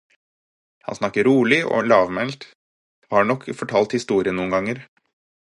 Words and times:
Han 0.87 0.95
snakker 0.99 1.27
rolig 1.27 1.59
og 1.65 1.83
lavmælt, 1.91 2.43
har 3.13 3.23
nok 3.33 3.47
fortalt 3.63 3.97
historien 3.99 4.39
noen 4.41 4.57
ganger. 4.57 4.83